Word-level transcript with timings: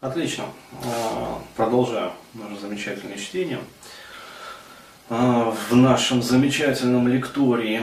Отлично. 0.00 0.44
А, 0.84 1.40
продолжаю 1.56 2.12
наше 2.34 2.60
замечательное 2.60 3.16
чтение. 3.16 3.58
А, 5.10 5.52
в 5.68 5.74
нашем 5.74 6.22
замечательном 6.22 7.08
лектории. 7.08 7.82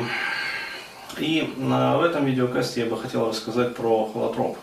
И 1.18 1.54
а, 1.60 1.98
в 1.98 2.04
этом 2.04 2.24
видеокасте 2.24 2.82
я 2.82 2.86
бы 2.86 2.98
хотел 2.98 3.28
рассказать 3.28 3.76
про 3.76 4.06
холотроп. 4.06 4.58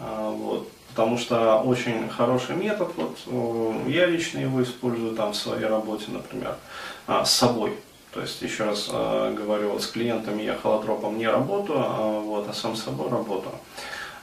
Вот. 0.00 0.68
Потому 0.88 1.16
что 1.16 1.60
очень 1.60 2.08
хороший 2.08 2.56
метод, 2.56 2.90
вот, 2.96 3.18
я 3.86 4.06
лично 4.06 4.38
его 4.38 4.62
использую 4.62 5.14
там 5.14 5.32
в 5.32 5.36
своей 5.36 5.66
работе, 5.66 6.06
например, 6.08 6.56
с 7.06 7.30
собой. 7.30 7.74
То 8.12 8.22
есть, 8.22 8.40
еще 8.40 8.64
раз 8.64 8.88
говорю, 8.88 9.72
вот 9.72 9.82
с 9.82 9.86
клиентами 9.88 10.42
я 10.42 10.56
холотропом 10.56 11.18
не 11.18 11.28
работаю, 11.28 11.80
а, 11.82 12.20
вот, 12.20 12.48
а 12.48 12.52
сам 12.52 12.74
с 12.74 12.82
собой 12.82 13.10
работаю. 13.10 13.54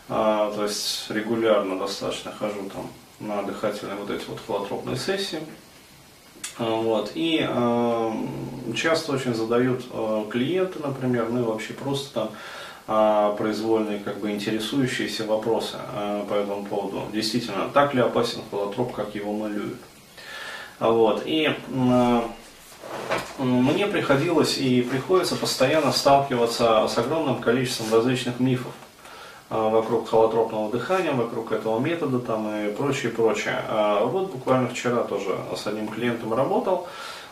А, 0.09 0.51
то 0.53 0.63
есть 0.63 1.09
регулярно 1.09 1.79
достаточно 1.79 2.31
хожу 2.31 2.69
там 2.73 2.89
на 3.19 3.41
дыхательные 3.43 3.95
вот 3.95 4.09
эти 4.09 4.25
вот 4.27 4.39
холотропные 4.45 4.97
сессии. 4.97 5.39
А, 6.57 6.69
вот. 6.69 7.11
И 7.15 7.45
э, 7.47 8.11
часто 8.75 9.13
очень 9.13 9.33
задают 9.33 9.85
э, 9.91 10.25
клиенты, 10.29 10.79
например, 10.79 11.29
ну 11.29 11.39
и 11.39 11.43
вообще 11.43 11.73
просто 11.73 12.13
там 12.13 12.29
э, 12.87 13.35
произвольные, 13.37 13.99
как 13.99 14.19
бы 14.19 14.31
интересующиеся 14.31 15.25
вопросы 15.25 15.77
э, 15.95 16.25
по 16.29 16.33
этому 16.33 16.65
поводу. 16.65 17.03
Действительно, 17.13 17.69
так 17.73 17.93
ли 17.93 18.01
опасен 18.01 18.41
холотроп, 18.51 18.93
как 18.93 19.15
его 19.15 19.33
малюют? 19.33 19.79
Вот. 20.79 21.23
И 21.25 21.49
э, 21.49 22.21
мне 23.39 23.87
приходилось 23.87 24.57
и 24.57 24.81
приходится 24.81 25.37
постоянно 25.37 25.93
сталкиваться 25.93 26.87
с 26.87 26.97
огромным 26.97 27.41
количеством 27.41 27.91
различных 27.91 28.39
мифов 28.41 28.73
вокруг 29.53 30.09
холотропного 30.09 30.71
дыхания, 30.71 31.13
вокруг 31.13 31.51
этого 31.51 31.79
метода 31.79 32.19
там 32.19 32.49
и 32.53 32.71
прочее, 32.71 33.11
прочее. 33.11 33.63
А 33.69 34.03
вот 34.03 34.31
буквально 34.31 34.67
вчера 34.69 35.03
тоже 35.03 35.37
с 35.55 35.67
одним 35.67 35.87
клиентом 35.87 36.33
работал. 36.33 36.87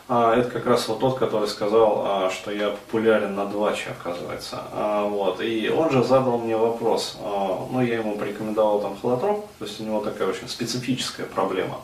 А, 0.07 0.35
это 0.35 0.49
как 0.49 0.65
раз 0.65 0.87
вот 0.87 0.99
тот, 0.99 1.17
который 1.17 1.47
сказал, 1.47 2.29
что 2.31 2.51
я 2.51 2.69
популярен 2.71 3.33
на 3.35 3.45
дваче, 3.45 3.91
оказывается. 3.91 4.59
Вот. 4.73 5.41
И 5.41 5.69
он 5.69 5.89
же 5.89 6.03
задал 6.03 6.37
мне 6.37 6.55
вопрос. 6.57 7.17
Ну, 7.21 7.81
я 7.81 7.95
ему 7.95 8.17
порекомендовал 8.17 8.81
там 8.81 8.97
холотроп, 9.01 9.47
то 9.57 9.65
есть 9.65 9.79
у 9.79 9.83
него 9.83 10.01
такая 10.01 10.27
очень 10.27 10.47
специфическая 10.47 11.25
проблема. 11.25 11.77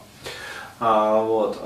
Вот. 0.80 1.58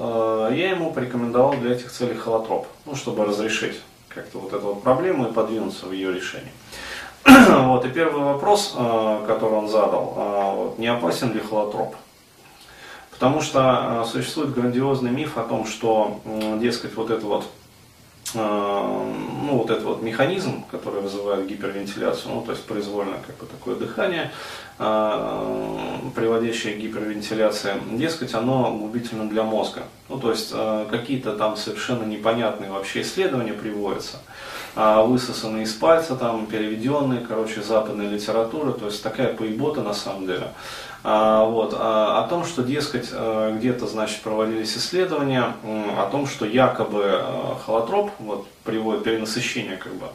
Я 0.54 0.70
ему 0.70 0.94
порекомендовал 0.94 1.56
для 1.56 1.74
этих 1.74 1.92
целей 1.92 2.16
холотроп, 2.16 2.68
ну, 2.86 2.96
чтобы 2.96 3.26
разрешить 3.26 3.82
как-то 4.08 4.40
вот 4.40 4.54
эту 4.54 4.68
вот 4.68 4.84
проблему 4.84 5.28
и 5.28 5.34
подвинуться 5.34 5.88
в 5.88 5.92
ее 5.92 6.14
решении. 6.14 6.52
вот, 7.26 7.86
и 7.86 7.90
первый 7.90 8.24
вопрос, 8.24 8.76
э, 8.76 9.24
который 9.28 9.54
он 9.54 9.68
задал, 9.68 10.74
э, 10.78 10.82
не 10.82 10.88
опасен 10.88 11.34
ли 11.34 11.40
холотроп? 11.40 11.96
Потому 13.12 13.42
что 13.42 14.04
э, 14.04 14.06
существует 14.08 14.54
грандиозный 14.54 15.12
миф 15.12 15.38
о 15.38 15.44
том, 15.44 15.66
что, 15.66 16.20
дескать, 16.60 16.96
вот 16.96 17.12
это 17.12 17.26
вот 17.26 17.46
ну, 18.34 19.58
вот 19.58 19.70
этот 19.70 19.84
вот 19.84 20.02
механизм, 20.02 20.64
который 20.72 21.02
вызывает 21.02 21.48
гипервентиляцию, 21.48 22.36
ну, 22.36 22.42
то 22.42 22.52
есть 22.52 22.66
произвольное 22.66 23.20
как 23.26 23.38
бы 23.38 23.46
такое 23.46 23.76
дыхание, 23.76 24.32
приводящее 24.78 26.76
к 26.76 26.78
гипервентиляции, 26.78 27.74
дескать, 27.92 28.34
оно 28.34 28.74
губительно 28.74 29.30
для 29.30 29.44
мозга. 29.44 29.84
Ну, 30.10 30.18
то 30.20 30.32
есть 30.32 30.54
какие-то 30.90 31.36
там 31.36 31.56
совершенно 31.58 32.04
непонятные 32.04 32.72
вообще 32.72 33.02
исследования 33.02 33.54
приводятся, 33.54 34.18
а, 34.76 35.04
высосанные 35.04 35.64
из 35.64 35.74
пальца, 35.74 36.16
там, 36.16 36.46
переведенные, 36.46 37.20
короче, 37.22 37.62
западная 37.62 38.10
литература, 38.10 38.72
то 38.72 38.86
есть 38.86 39.04
такая 39.04 39.34
поебота 39.34 39.82
на 39.82 39.94
самом 39.94 40.28
деле. 40.28 40.48
А, 41.04 41.46
вот, 41.46 41.74
а, 41.76 42.24
о 42.24 42.28
том, 42.28 42.46
что, 42.46 42.62
дескать, 42.62 43.10
э, 43.12 43.56
где-то, 43.58 43.88
значит, 43.88 44.22
проводились 44.22 44.78
исследования 44.78 45.56
о 45.98 46.08
том, 46.12 46.28
что 46.28 46.46
якобы 46.46 47.24
холотроп 47.66 48.12
вот, 48.20 48.48
приводит, 48.64 49.04
перенасыщение 49.04 49.78
как 49.78 49.94
бы, 49.96 50.08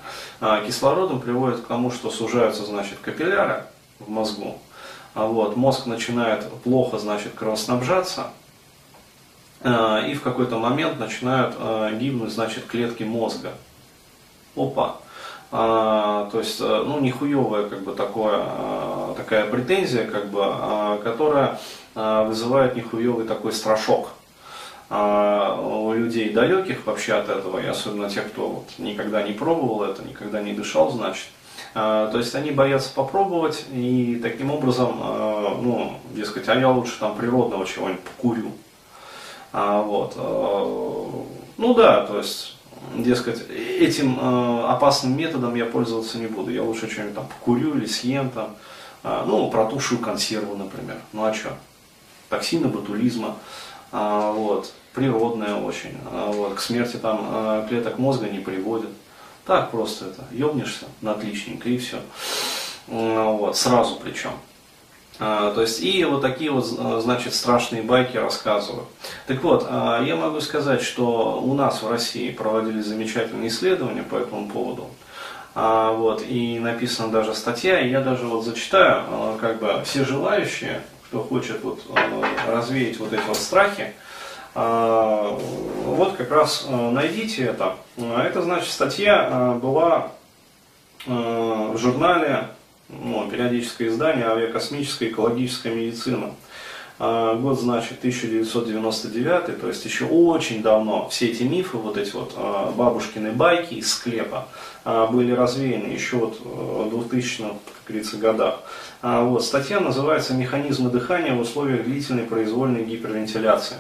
кислородом 0.65 1.21
приводит 1.21 1.63
к 1.63 1.67
тому, 1.67 1.91
что 1.91 2.11
сужаются, 2.11 2.65
значит, 2.65 2.99
капилляры 3.01 3.65
в 3.99 4.09
мозгу, 4.09 4.59
вот, 5.15 5.57
мозг 5.57 5.87
начинает 5.87 6.49
плохо, 6.63 6.99
значит, 6.99 7.35
кровоснабжаться, 7.35 8.29
и 9.65 10.15
в 10.15 10.21
какой-то 10.23 10.59
момент 10.59 11.01
начинают 11.01 11.57
гибнуть, 11.99 12.31
значит, 12.31 12.67
клетки 12.67 13.03
мозга. 13.03 13.53
Опа, 14.55 14.85
а, 14.85 15.06
то 15.51 16.31
есть, 16.34 16.61
э, 16.61 16.84
ну, 16.87 16.99
нихуевая, 17.01 17.69
как 17.69 17.83
бы, 17.83 17.95
такое, 17.95 18.41
а, 18.41 19.15
такая 19.17 19.47
претензия, 19.47 20.05
как 20.05 20.27
бы, 20.27 20.41
а, 20.43 20.99
которая 20.99 21.61
а, 21.95 22.25
вызывает 22.25 22.75
нихуевый 22.75 23.27
такой 23.27 23.53
страшок 23.53 24.09
а, 24.91 25.61
у 25.61 25.93
людей 25.95 26.33
далеких 26.33 26.84
вообще 26.84 27.15
от 27.15 27.29
этого, 27.29 27.59
и 27.59 27.67
особенно 27.67 28.11
тех, 28.11 28.27
кто 28.27 28.49
вот 28.49 28.69
никогда 28.79 29.23
не 29.23 29.33
пробовал 29.33 29.84
это, 29.84 30.03
никогда 30.03 30.43
не 30.43 30.53
дышал, 30.53 30.91
значит. 30.91 31.27
А, 31.75 32.11
то 32.11 32.19
есть 32.19 32.34
они 32.34 32.51
боятся 32.51 32.93
попробовать, 32.93 33.67
и 33.71 34.19
таким 34.23 34.51
образом, 34.51 34.99
а, 35.01 35.59
ну, 35.61 35.99
дескать, 36.11 36.49
а 36.49 36.55
я 36.55 36.71
лучше 36.71 36.99
там 36.99 37.17
природного 37.17 37.67
чего-нибудь 37.67 38.03
покурю. 38.03 38.53
А, 39.53 39.83
вот. 39.83 40.15
А, 40.17 41.25
ну 41.57 41.75
да, 41.75 42.05
то 42.05 42.19
есть 42.19 42.56
дескать, 42.97 43.43
этим 43.51 44.19
э, 44.19 44.65
опасным 44.67 45.17
методом 45.17 45.55
я 45.55 45.67
пользоваться 45.67 46.19
не 46.19 46.27
буду. 46.27 46.51
Я 46.51 46.63
лучше 46.63 46.91
что-нибудь 46.91 47.15
там 47.15 47.27
покурю 47.27 47.77
или 47.77 47.87
съем 47.87 48.31
там, 48.31 48.57
э, 49.05 49.25
ну, 49.27 49.51
протушую 49.51 50.01
консерву, 50.01 50.57
например. 50.57 50.99
Ну 51.13 51.25
а 51.25 51.35
что? 51.35 51.57
Токсины 52.29 52.69
ботулизма, 52.69 53.37
э, 53.93 54.33
вот, 54.35 54.73
природная 54.93 55.57
очень, 55.57 55.97
э, 56.11 56.31
вот, 56.35 56.55
к 56.55 56.61
смерти 56.61 56.97
там 56.97 57.27
э, 57.29 57.67
клеток 57.69 57.99
мозга 57.99 58.29
не 58.29 58.41
приводит. 58.41 58.91
Так 59.45 59.71
просто 59.71 60.07
это, 60.07 60.25
ёбнешься 60.33 60.87
на 61.03 61.13
отличненько 61.13 61.69
и 61.69 61.79
все. 61.79 62.01
Э, 62.89 63.31
вот, 63.31 63.57
сразу 63.57 63.97
причем. 64.03 64.33
А, 65.19 65.53
то 65.54 65.62
есть 65.62 65.81
и 65.81 66.04
вот 66.04 66.21
такие 66.21 66.50
вот, 66.50 66.66
а, 66.78 67.00
значит, 67.00 67.34
страшные 67.34 67.82
байки 67.82 68.16
рассказываю. 68.16 68.87
Так 69.27 69.43
вот, 69.43 69.66
а, 69.69 70.03
я 70.03 70.15
могу 70.16 70.41
сказать, 70.41 70.82
что 70.82 71.41
у 71.43 71.54
нас 71.54 71.82
в 71.82 71.91
России 71.91 72.31
проводились 72.31 72.87
замечательные 72.87 73.49
исследования 73.49 74.03
по 74.03 74.16
этому 74.16 74.49
поводу. 74.49 74.88
Вот, 75.54 76.22
и 76.28 76.59
написана 76.59 77.10
даже 77.10 77.34
статья, 77.34 77.81
и 77.81 77.88
я 77.88 78.03
даже 78.03 78.27
вот 78.27 78.44
зачитаю, 78.44 79.38
как 79.41 79.59
бы 79.59 79.82
все 79.87 80.04
желающие, 80.04 80.82
кто 81.06 81.22
хочет 81.22 81.65
вот 81.65 81.81
развеять 82.47 82.98
вот 82.98 83.15
эти 83.15 83.22
вот 83.27 83.38
страхи, 83.38 83.94
вот 84.54 86.12
как 86.19 86.31
раз 86.31 86.66
найдите 86.69 87.44
это. 87.44 87.77
Это 87.97 88.43
значит 88.43 88.71
статья 88.71 89.59
была 89.62 90.12
в 91.06 91.78
журнале 91.78 92.48
ну, 92.89 93.29
периодическое 93.31 93.89
издание 93.89 94.27
«Авиакосмическая 94.27 95.09
экологическая 95.09 95.75
медицина». 95.75 96.33
А, 96.99 97.35
год, 97.35 97.61
значит, 97.61 97.99
1999, 97.99 99.61
то 99.61 99.69
есть 99.69 99.85
еще 99.85 100.07
очень 100.07 100.63
давно 100.63 101.09
все 101.11 101.29
эти 101.29 101.43
мифы, 101.43 101.77
вот 101.77 101.99
эти 101.99 102.13
вот 102.13 102.33
а, 102.37 102.73
бабушкины 102.73 103.33
байки 103.33 103.75
из 103.75 103.93
склепа 103.93 104.49
а, 104.85 105.07
были 105.07 105.33
развеяны 105.33 105.89
еще 105.89 106.17
вот 106.17 106.41
в 106.41 106.97
2000-х, 106.97 107.49
как 107.49 107.87
говорится, 107.87 108.17
годах. 108.17 108.61
Вот, 109.03 109.45
статья 109.45 109.79
называется 109.79 110.33
«Механизмы 110.35 110.91
дыхания 110.91 111.35
в 111.35 111.41
условиях 111.41 111.85
длительной 111.85 112.25
произвольной 112.25 112.85
гипервентиляции». 112.85 113.77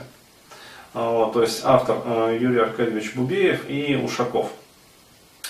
Вот, 0.92 1.32
то 1.32 1.42
есть 1.42 1.62
автор 1.64 1.96
Юрий 2.32 2.60
Аркадьевич 2.60 3.14
Бубеев 3.14 3.68
и 3.68 3.96
Ушаков. 3.96 4.52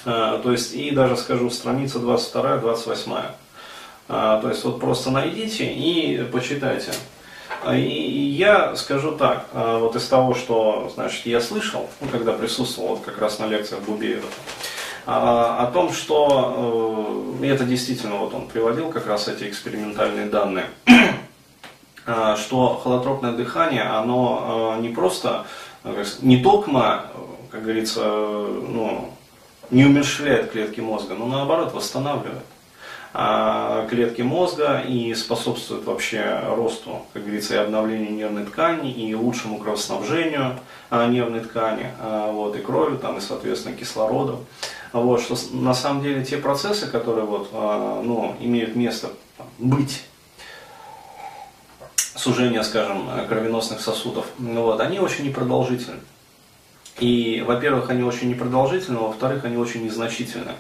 То 0.05 0.53
есть 0.53 0.73
и 0.75 0.93
даже 0.93 1.17
скажу 1.17 1.51
страница 1.51 1.99
22-28. 1.99 3.25
А, 4.09 4.41
то 4.41 4.49
есть 4.49 4.65
вот 4.65 4.81
просто 4.81 5.11
найдите 5.11 5.65
и 5.65 6.23
почитайте. 6.25 6.93
А, 7.65 7.75
и 7.75 7.83
я 7.83 8.77
скажу 8.77 9.13
так, 9.13 9.47
а, 9.53 9.79
вот 9.79 9.97
из 9.97 10.07
того, 10.07 10.35
что 10.35 10.91
значит, 10.95 11.27
я 11.27 11.41
слышал, 11.41 11.89
ну, 12.01 12.09
когда 12.09 12.33
присутствовал 12.33 12.91
вот 12.91 13.01
как 13.05 13.19
раз 13.19 13.39
на 13.39 13.47
лекциях 13.47 13.83
Бубеева, 13.83 14.29
о 15.09 15.71
том, 15.73 15.93
что 15.93 17.37
э, 17.41 17.47
это 17.47 17.63
действительно 17.63 18.17
вот 18.17 18.35
он 18.35 18.49
приводил 18.49 18.91
как 18.91 19.07
раз 19.07 19.29
эти 19.29 19.45
экспериментальные 19.45 20.27
данные, 20.27 20.67
что 22.37 22.81
холотропное 22.83 23.31
дыхание, 23.31 23.85
оно 23.85 24.75
не 24.81 24.89
просто, 24.89 25.47
не 26.23 26.43
токмо, 26.43 27.05
как 27.53 27.63
говорится, 27.63 28.03
ну, 28.03 29.13
не 29.71 29.85
умерщвляет 29.85 30.51
клетки 30.51 30.81
мозга, 30.81 31.15
но 31.15 31.27
наоборот 31.27 31.73
восстанавливает. 31.73 32.43
А, 33.19 33.87
клетки 33.89 34.21
мозга 34.21 34.81
и 34.87 35.15
способствует 35.15 35.87
вообще 35.87 36.39
росту, 36.55 37.01
как 37.15 37.23
говорится, 37.23 37.55
и 37.55 37.57
обновлению 37.57 38.13
нервной 38.13 38.45
ткани, 38.45 38.93
и 38.93 39.15
лучшему 39.15 39.59
кровоснабжению 39.59 40.61
а, 40.91 41.07
нервной 41.07 41.41
ткани, 41.41 41.93
а, 41.99 42.31
вот, 42.31 42.55
и 42.57 42.59
кровью, 42.59 42.99
там, 42.99 43.17
и, 43.17 43.23
соответственно, 43.23 43.75
кислородом. 43.75 44.45
Вот, 44.93 45.23
что 45.23 45.35
на 45.53 45.73
самом 45.73 46.03
деле 46.03 46.27
те 46.27 46.37
процессы, 46.37 46.89
которые 46.89 47.25
вот, 47.25 47.51
ну, 47.55 48.37
имеют 48.39 48.77
место 48.77 49.09
быть 49.59 50.05
сужения, 52.15 52.63
скажем, 52.65 53.09
кровеносных 53.31 53.81
сосудов, 53.81 54.27
вот, 54.37 54.79
они 54.79 55.01
очень 55.01 55.25
непродолжительны. 55.25 56.01
И, 56.99 57.45
во-первых, 57.47 57.91
они 57.91 58.03
очень 58.03 58.29
непродолжительны, 58.31 58.99
во-вторых, 58.99 59.45
они 59.45 59.57
очень 59.57 59.85
незначительны. 59.85 60.53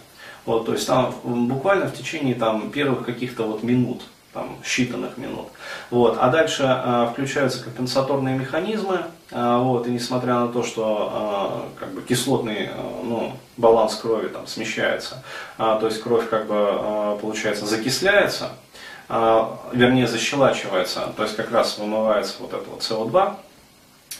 Вот, 0.44 0.66
то 0.66 0.72
есть 0.72 0.86
там 0.86 1.12
буквально 1.24 1.88
в 1.88 1.94
течение 1.94 2.34
там, 2.34 2.70
первых 2.70 3.04
каких-то 3.04 3.44
вот 3.44 3.62
минут, 3.62 4.02
там, 4.32 4.56
считанных 4.62 5.18
минут. 5.18 5.48
Вот. 5.90 6.18
А 6.20 6.28
дальше 6.28 6.62
э, 6.62 7.08
включаются 7.10 7.64
компенсаторные 7.64 8.38
механизмы, 8.38 9.00
э, 9.30 9.58
вот, 9.58 9.86
и 9.86 9.90
несмотря 9.90 10.34
на 10.34 10.48
то, 10.48 10.62
что 10.62 11.64
э, 11.76 11.80
как 11.80 11.92
бы 11.94 12.02
кислотный 12.02 12.68
э, 12.70 13.00
ну, 13.02 13.32
баланс 13.56 13.96
крови 13.96 14.28
там, 14.28 14.46
смещается, 14.46 15.24
э, 15.58 15.78
то 15.80 15.86
есть 15.86 16.00
кровь 16.02 16.28
как 16.28 16.46
бы 16.46 16.54
э, 16.54 17.18
получается 17.20 17.66
закисляется, 17.66 18.50
э, 19.08 19.42
вернее 19.72 20.06
защелачивается, 20.06 21.12
то 21.16 21.22
есть 21.22 21.34
как 21.34 21.50
раз 21.50 21.78
вымывается 21.78 22.34
вот 22.38 22.52
это 22.52 22.70
вот 22.70 22.82
СО2, 22.82 23.32
э, 23.32 23.45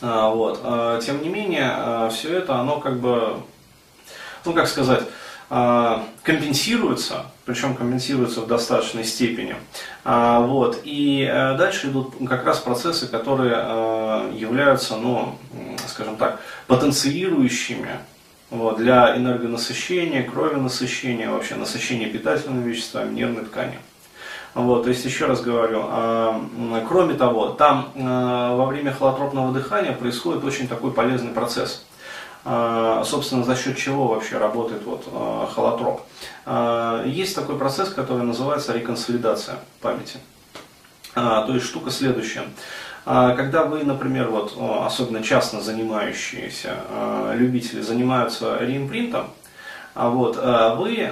вот, 0.01 0.61
э, 0.63 1.01
тем 1.05 1.23
не 1.23 1.29
менее, 1.29 1.73
э, 1.75 2.11
все 2.13 2.37
это, 2.37 2.57
оно 2.57 2.81
как 2.81 3.01
бы, 3.01 3.41
ну 4.45 4.53
как 4.53 4.69
сказать, 4.69 5.03
компенсируется 5.49 7.27
причем 7.45 7.77
компенсируются 7.77 8.41
в 8.41 8.49
достаточной 8.49 9.05
степени. 9.05 9.55
А, 10.05 10.41
вот. 10.41 10.81
И 10.83 11.23
э, 11.23 11.57
дальше 11.57 11.87
идут 11.87 12.15
как 12.29 12.45
раз 12.45 12.59
процессы, 12.59 13.07
которые 13.07 13.55
являются, 14.37 14.97
ну, 14.97 15.39
скажем 15.87 16.17
так, 16.17 16.41
потенциирующими 16.67 18.01
вот, 18.51 18.79
для 18.79 19.17
энергонасыщения, 19.17 20.29
крови 20.29 20.57
насыщения, 20.57 21.31
вообще 21.31 21.55
насыщения 21.55 22.09
питательными 22.09 22.69
веществами, 22.69 23.15
нервной 23.15 23.45
ткани. 23.45 23.79
Вот, 24.56 24.82
то 24.82 24.88
есть, 24.88 25.05
еще 25.05 25.26
раз 25.26 25.43
говорю, 25.43 25.85
э, 25.87 26.82
кроме 26.88 27.14
того, 27.14 27.50
там 27.50 27.91
э, 27.94 28.00
во 28.03 28.67
время 28.67 28.93
холотропного 28.93 29.53
дыхания 29.53 29.93
происходит 29.93 30.43
очень 30.44 30.67
такой 30.67 30.91
полезный 30.93 31.31
процесс– 31.31 31.85
а, 32.49 33.03
собственно, 33.05 33.43
за 33.43 33.56
счет 33.56 33.76
чего 33.76 34.06
вообще 34.06 34.38
работает 34.38 34.85
вот 34.85 35.03
а, 35.12 35.50
холотроп. 35.53 36.03
А, 36.44 37.05
есть 37.05 37.35
такой 37.35 37.58
процесс, 37.58 37.88
который 37.88 38.23
называется 38.23 38.73
реконсолидация 38.73 39.56
памяти. 39.81 40.19
То 41.14 41.49
есть 41.49 41.64
штука 41.64 41.91
следующая. 41.91 42.43
Когда 43.06 43.64
вы, 43.64 43.85
например, 43.85 44.29
вот, 44.29 44.55
особенно 44.85 45.23
частно 45.23 45.62
занимающиеся 45.62 46.76
любители 47.32 47.81
занимаются 47.81 48.59
реимпринтом, 48.61 49.31
вот, 49.94 50.37
вы 50.37 51.11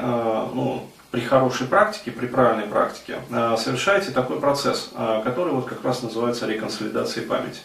ну, 0.53 0.87
при 1.15 1.21
хорошей 1.21 1.69
практике, 1.69 2.11
при 2.11 2.27
правильной 2.27 2.67
практике 2.67 3.19
совершаете 3.57 4.11
такой 4.11 4.41
процесс, 4.41 4.91
который 5.23 5.53
вот 5.53 5.67
как 5.67 5.85
раз 5.85 6.03
называется 6.03 6.45
реконсолидацией 6.49 7.25
памяти. 7.25 7.61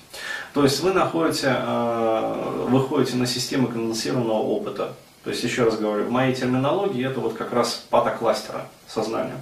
То 0.54 0.64
есть 0.64 0.82
вы 0.82 0.94
находите, 0.94 1.56
э, 1.58 2.66
выходите 2.70 3.18
на 3.18 3.26
систему 3.26 3.68
конденсированного 3.68 4.38
опыта. 4.38 4.94
То 5.24 5.32
есть, 5.32 5.44
еще 5.44 5.64
раз 5.64 5.78
говорю, 5.78 6.06
в 6.06 6.12
моей 6.12 6.36
терминологии 6.36 7.04
это 7.04 7.20
вот 7.20 7.34
как 7.34 7.52
раз 7.52 7.86
патокластера 7.90 8.66
сознания. 8.88 9.42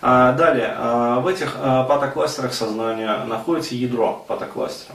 Далее, 0.00 0.74
э, 0.78 1.18
в 1.20 1.26
этих 1.26 1.56
э, 1.56 1.84
патокластерах 1.88 2.54
сознания 2.54 3.24
находится 3.24 3.74
ядро 3.74 4.24
патокластера. 4.28 4.94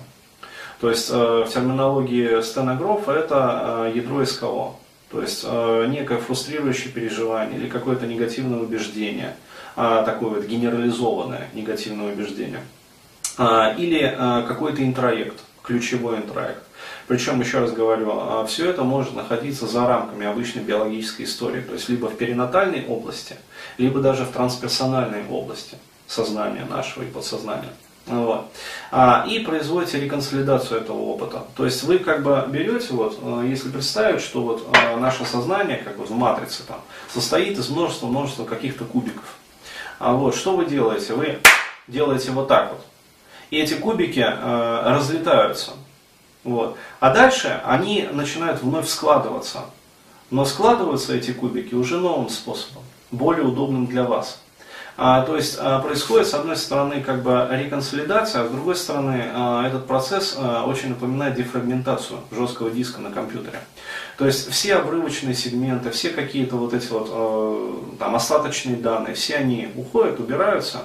То 0.79 0.89
есть 0.89 1.09
в 1.09 1.47
терминологии 1.51 2.39
стенографа 2.43 3.11
это 3.11 3.91
ядро 3.93 4.23
СКО. 4.23 4.75
То 5.09 5.21
есть 5.21 5.43
некое 5.43 6.17
фрустрирующее 6.17 6.91
переживание 6.91 7.57
или 7.57 7.69
какое-то 7.69 8.05
негативное 8.05 8.59
убеждение, 8.59 9.35
такое 9.75 10.31
вот 10.31 10.45
генерализованное 10.45 11.47
негативное 11.53 12.11
убеждение. 12.11 12.61
А, 13.37 13.75
или 13.77 14.01
а, 14.17 14.41
какой-то 14.43 14.83
интроект, 14.83 15.39
ключевой 15.61 16.17
интроект. 16.17 16.63
Причем, 17.07 17.39
еще 17.39 17.59
раз 17.59 17.71
говорю, 17.71 18.09
а, 18.11 18.45
все 18.47 18.69
это 18.69 18.83
может 18.83 19.13
находиться 19.13 19.67
за 19.67 19.85
рамками 19.85 20.25
обычной 20.25 20.63
биологической 20.63 21.23
истории, 21.23 21.61
то 21.61 21.73
есть 21.73 21.87
либо 21.87 22.07
в 22.07 22.17
перинатальной 22.17 22.85
области, 22.87 23.35
либо 23.77 23.99
даже 23.99 24.25
в 24.25 24.31
трансперсональной 24.31 25.27
области 25.29 25.77
сознания 26.07 26.65
нашего 26.65 27.03
и 27.03 27.07
подсознания. 27.07 27.69
Вот. 28.07 28.45
и 29.27 29.39
производите 29.39 29.99
реконсолидацию 29.99 30.79
этого 30.79 30.97
опыта. 30.97 31.43
То 31.55 31.65
есть 31.65 31.83
вы 31.83 31.99
как 31.99 32.23
бы 32.23 32.45
берете, 32.47 32.93
вот, 32.93 33.19
если 33.43 33.69
представить, 33.69 34.21
что 34.21 34.41
вот 34.41 34.67
наше 34.97 35.25
сознание, 35.25 35.77
как 35.77 35.97
бы 35.97 36.05
в 36.05 36.11
матрице 36.11 36.63
там, 36.65 36.79
состоит 37.13 37.57
из 37.57 37.69
множества, 37.69 38.07
множества 38.07 38.45
каких-то 38.45 38.85
кубиков. 38.85 39.35
А 39.99 40.13
вот 40.13 40.35
что 40.35 40.55
вы 40.55 40.65
делаете? 40.65 41.15
Вы 41.15 41.39
делаете 41.87 42.31
вот 42.31 42.47
так 42.47 42.71
вот 42.71 42.81
и 43.49 43.57
эти 43.57 43.75
кубики 43.75 44.19
э, 44.19 44.81
разлетаются. 44.85 45.71
Вот. 46.43 46.77
А 46.99 47.13
дальше 47.13 47.61
они 47.65 48.07
начинают 48.11 48.61
вновь 48.61 48.87
складываться. 48.87 49.65
Но 50.29 50.43
складываются 50.43 51.15
эти 51.15 51.31
кубики 51.31 51.73
уже 51.73 51.97
новым 51.97 52.27
способом, 52.29 52.83
более 53.11 53.45
удобным 53.45 53.85
для 53.85 54.03
вас. 54.03 54.41
А, 54.99 55.21
то 55.21 55.35
есть 55.35 55.57
а, 55.59 55.77
происходит 55.77 56.27
с 56.27 56.33
одной 56.33 56.57
стороны 56.57 57.01
как 57.01 57.21
бы 57.21 57.47
реконсолидация, 57.51 58.41
а 58.41 58.47
с 58.47 58.49
другой 58.49 58.75
стороны 58.75 59.25
а, 59.31 59.67
этот 59.67 59.85
процесс 59.85 60.35
очень 60.65 60.89
напоминает 60.89 61.35
дефрагментацию 61.35 62.19
жесткого 62.31 62.71
диска 62.71 62.99
на 62.99 63.11
компьютере. 63.11 63.59
То 64.17 64.25
есть 64.25 64.49
все 64.49 64.77
обрывочные 64.77 65.35
сегменты, 65.35 65.91
все 65.91 66.09
какие-то 66.09 66.55
вот 66.55 66.73
эти 66.73 66.87
вот 66.87 67.99
там 67.99 68.15
остаточные 68.15 68.75
данные, 68.75 69.13
все 69.13 69.35
они 69.35 69.69
уходят, 69.75 70.19
убираются, 70.19 70.79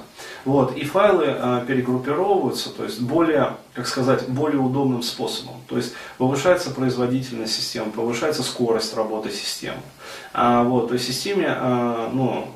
вот, 0.45 0.77
и 0.77 0.85
файлы 0.85 1.35
перегруппировываются, 1.67 2.69
то 2.69 2.83
есть 2.83 3.01
более, 3.01 3.57
как 3.73 3.87
сказать, 3.87 4.29
более 4.29 4.59
удобным 4.59 5.01
способом. 5.01 5.55
То 5.67 5.77
есть 5.77 5.93
повышается 6.19 6.69
производительность 6.69 7.55
системы, 7.55 7.91
повышается 7.91 8.43
скорость 8.43 8.95
работы 8.95 9.31
системы. 9.31 9.81
А, 10.33 10.63
вот, 10.63 10.89
то 10.89 10.93
есть 10.93 11.07
системе 11.07 11.57
ну, 12.13 12.47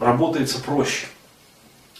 работается 0.00 0.60
проще. 0.62 1.06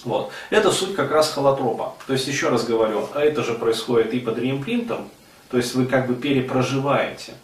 Вот. 0.04 0.30
Это 0.50 0.70
суть 0.70 0.94
как 0.94 1.10
раз 1.10 1.32
холотропа. 1.32 1.94
То 2.06 2.12
есть, 2.12 2.28
еще 2.28 2.48
раз 2.48 2.64
говорю, 2.64 3.08
это 3.14 3.42
же 3.42 3.54
происходит 3.54 4.14
и 4.14 4.20
под 4.20 4.38
реимпринтом, 4.38 5.08
то 5.50 5.56
есть 5.56 5.74
вы 5.74 5.86
как 5.86 6.06
бы 6.06 6.14
перепроживаете 6.14 7.34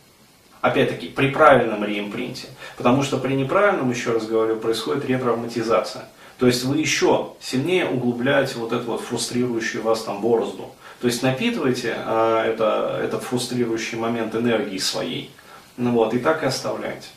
Опять-таки, 0.62 1.08
при 1.08 1.30
правильном 1.30 1.84
реимпринте. 1.84 2.46
Потому 2.76 3.02
что 3.02 3.18
при 3.18 3.34
неправильном, 3.34 3.90
еще 3.90 4.12
раз 4.12 4.26
говорю, 4.26 4.56
происходит 4.56 5.04
ретравматизация. 5.04 6.04
То 6.38 6.46
есть 6.46 6.62
вы 6.62 6.78
еще 6.78 7.32
сильнее 7.40 7.86
углубляете 7.86 8.58
вот 8.58 8.72
эту 8.72 8.84
вот 8.84 9.00
фрустрирующую 9.00 9.82
вас 9.82 10.04
там 10.04 10.20
борозду. 10.22 10.70
То 11.00 11.08
есть 11.08 11.20
напитываете 11.24 11.96
а, 11.98 12.44
это, 12.44 13.00
этот 13.02 13.24
фрустрирующий 13.24 13.98
момент 13.98 14.36
энергии 14.36 14.78
своей. 14.78 15.32
Ну 15.76 15.90
вот, 15.90 16.14
и 16.14 16.20
так 16.20 16.44
и 16.44 16.46
оставляете. 16.46 17.08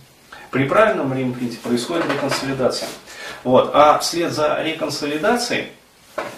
При 0.50 0.67
правильном 0.67 1.13
реимпринте 1.13 1.57
происходит 1.57 2.12
реконсолидация. 2.12 2.89
Вот. 3.45 3.69
А 3.75 3.99
вслед 3.99 4.33
за 4.33 4.61
реконсолидацией 4.63 5.67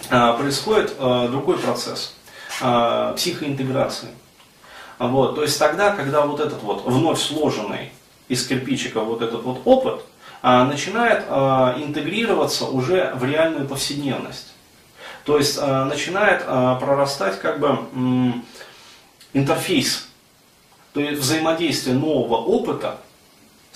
а, 0.10 0.34
происходит 0.34 0.94
а, 1.00 1.30
другой 1.30 1.58
процесс 1.58 2.14
а, 2.62 3.14
психоинтеграции. 3.14 4.10
Вот, 5.00 5.36
то 5.36 5.44
есть 5.44 5.58
тогда, 5.60 5.96
когда 5.96 6.26
вот 6.26 6.40
этот 6.40 6.62
вот 6.64 6.84
вновь 6.86 7.20
сложенный 7.20 7.92
из 8.28 8.46
кирпичика 8.46 9.00
вот 9.00 9.22
этот 9.22 9.44
вот 9.44 9.62
опыт 9.64 10.02
начинает 10.42 11.24
интегрироваться 11.80 12.66
уже 12.66 13.14
в 13.14 13.24
реальную 13.24 13.68
повседневность. 13.68 14.54
То 15.24 15.38
есть 15.38 15.62
начинает 15.62 16.46
прорастать 16.46 17.40
как 17.40 17.60
бы 17.60 17.78
интерфейс, 19.34 20.08
то 20.94 21.00
есть 21.00 21.22
взаимодействие 21.22 21.96
нового 21.96 22.38
опыта 22.38 22.98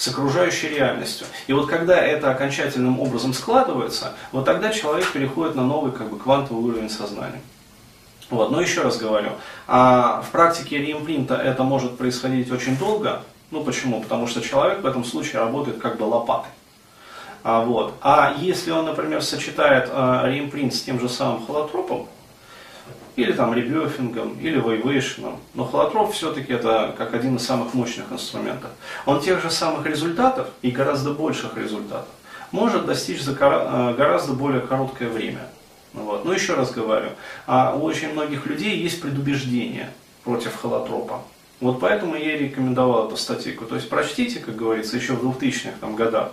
с 0.02 0.08
окружающей 0.08 0.70
реальностью. 0.70 1.28
И 1.46 1.54
вот 1.54 1.70
когда 1.70 2.04
это 2.04 2.32
окончательным 2.32 3.00
образом 3.00 3.36
складывается, 3.36 4.14
вот 4.32 4.46
тогда 4.46 4.72
человек 4.72 5.12
переходит 5.12 5.54
на 5.54 5.64
новый 5.64 5.92
как 5.92 6.10
бы, 6.10 6.18
квантовый 6.18 6.64
уровень 6.64 6.90
сознания. 6.90 7.40
Вот. 8.32 8.50
Но 8.50 8.60
еще 8.60 8.82
раз 8.82 8.98
говорю, 8.98 9.34
а 9.68 10.24
в 10.24 10.32
практике 10.32 10.80
реимпринта 10.80 11.36
это 11.36 11.62
может 11.62 12.00
происходить 12.00 12.52
очень 12.52 12.78
долго. 12.78 13.22
Ну 13.52 13.64
почему? 13.64 14.02
Потому 14.02 14.26
что 14.26 14.42
человек 14.42 14.82
в 14.82 14.88
этом 14.88 15.06
случае 15.06 15.42
работает 15.42 15.78
как 15.80 15.98
бы 15.98 16.06
лопатой. 16.06 16.50
А, 17.44 17.64
вот. 17.64 17.94
а 18.02 18.34
если 18.40 18.72
он, 18.72 18.86
например, 18.86 19.22
сочетает 19.22 19.88
а, 19.92 20.28
реимпринт 20.28 20.74
с 20.74 20.82
тем 20.82 21.00
же 21.00 21.10
самым 21.10 21.46
холотропом, 21.46 22.08
или 23.16 23.32
там 23.32 23.54
ребёфингом, 23.54 24.40
или 24.40 24.60
вейвейшеном, 24.60 25.38
но 25.54 25.66
холотроп 25.66 26.14
все-таки 26.14 26.54
это 26.54 26.94
как 26.98 27.14
один 27.14 27.36
из 27.36 27.46
самых 27.46 27.74
мощных 27.74 28.12
инструментов. 28.12 28.72
Он 29.06 29.22
тех 29.22 29.42
же 29.42 29.50
самых 29.50 29.86
результатов 29.86 30.48
и 30.62 30.72
гораздо 30.72 31.12
больших 31.12 31.58
результатов 31.58 32.10
может 32.52 32.86
достичь 32.86 33.22
за 33.22 33.36
а, 33.40 33.94
гораздо 33.94 34.34
более 34.34 34.62
короткое 34.62 35.10
время. 35.10 35.48
Вот. 35.94 36.24
Но 36.26 36.34
еще 36.34 36.54
раз 36.54 36.72
говорю, 36.72 37.10
а 37.48 37.76
у 37.76 37.84
очень 37.84 38.14
многих 38.14 38.46
людей 38.46 38.78
есть 38.78 39.02
предубеждение 39.02 39.92
против 40.24 40.56
холотропа. 40.56 41.22
Вот 41.60 41.80
поэтому 41.80 42.16
я 42.16 42.36
и 42.36 42.46
рекомендовал 42.46 43.08
эту 43.08 43.18
статейку. 43.18 43.66
То 43.66 43.76
есть 43.76 43.90
прочтите, 43.90 44.40
как 44.40 44.56
говорится, 44.56 44.98
еще 44.98 45.14
в 45.14 45.24
2000-х 45.24 45.74
там, 45.80 45.96
годах. 45.96 46.32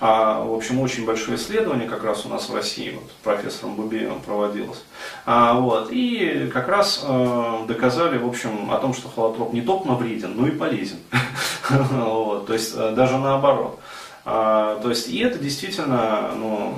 А, 0.00 0.42
в 0.42 0.54
общем, 0.54 0.80
очень 0.80 1.04
большое 1.04 1.36
исследование 1.36 1.86
как 1.86 2.02
раз 2.04 2.24
у 2.24 2.30
нас 2.30 2.48
в 2.48 2.54
России, 2.54 2.92
вот, 2.94 3.10
профессором 3.22 3.76
Бубеевым 3.76 4.22
проводилось. 4.22 4.82
А, 5.26 5.54
вот, 5.54 5.88
и 5.90 6.50
как 6.52 6.68
раз 6.68 7.04
э, 7.06 7.58
доказали, 7.68 8.16
в 8.16 8.26
общем, 8.26 8.70
о 8.72 8.78
том, 8.78 8.94
что 8.94 9.10
холотроп 9.10 9.52
не 9.52 9.60
только 9.60 9.88
вреден, 9.92 10.34
но 10.36 10.46
и 10.46 10.52
полезен. 10.52 10.96
то 11.68 12.46
есть 12.48 12.72
э, 12.74 12.92
даже 12.96 13.18
наоборот. 13.18 13.78
А, 14.24 14.80
то 14.80 14.88
есть 14.88 15.08
и 15.08 15.18
это 15.18 15.38
действительно 15.38 16.30
ну, 16.34 16.74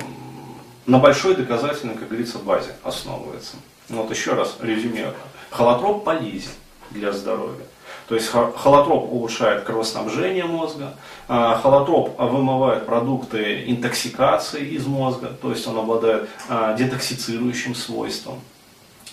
на 0.85 0.99
большой 0.99 1.35
доказательной, 1.35 1.95
как 1.95 2.09
говорится, 2.09 2.39
базе 2.39 2.75
основывается. 2.83 3.55
Вот 3.87 4.11
еще 4.11 4.33
раз 4.33 4.57
резюмирую. 4.59 5.13
Холотроп 5.49 6.03
полезен 6.03 6.51
для 6.91 7.13
здоровья. 7.13 7.65
То 8.07 8.15
есть 8.15 8.27
холотроп 8.27 9.11
улучшает 9.11 9.63
кровоснабжение 9.63 10.45
мозга, 10.45 10.95
а, 11.27 11.59
холотроп 11.61 12.19
вымывает 12.19 12.85
продукты 12.85 13.63
интоксикации 13.67 14.67
из 14.69 14.85
мозга, 14.85 15.27
то 15.41 15.51
есть 15.51 15.65
он 15.67 15.77
обладает 15.77 16.29
а, 16.49 16.73
детоксицирующим 16.75 17.75
свойством. 17.75 18.41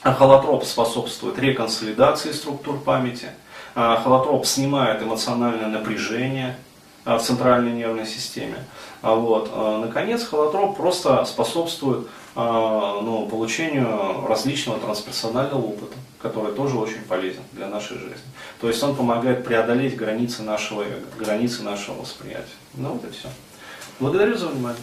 А 0.02 0.12
холотроп 0.12 0.64
способствует 0.64 1.38
реконсолидации 1.38 2.32
структур 2.32 2.78
памяти, 2.80 3.28
холотроп 3.74 4.46
снимает 4.46 5.02
эмоциональное 5.02 5.68
напряжение 5.68 6.56
в 7.04 7.18
центральной 7.18 7.72
нервной 7.72 8.06
системе. 8.06 8.64
Вот. 9.02 9.50
Наконец, 9.80 10.24
холотроп 10.24 10.76
просто 10.76 11.24
способствует 11.24 12.06
ну, 12.34 13.26
получению 13.30 14.26
различного 14.26 14.78
трансперсонального 14.78 15.60
опыта 15.60 15.96
который 16.20 16.54
тоже 16.54 16.76
очень 16.76 17.02
полезен 17.02 17.42
для 17.52 17.66
нашей 17.66 17.98
жизни. 17.98 18.30
То 18.60 18.68
есть 18.68 18.82
он 18.82 18.94
помогает 18.94 19.44
преодолеть 19.44 19.96
границы 19.96 20.42
нашего 20.42 20.82
эго, 20.82 21.06
границы 21.18 21.62
нашего 21.62 22.00
восприятия. 22.00 22.44
Ну 22.74 22.90
вот 22.92 23.04
и 23.04 23.10
все. 23.12 23.28
Благодарю 23.98 24.36
за 24.36 24.48
внимание. 24.48 24.82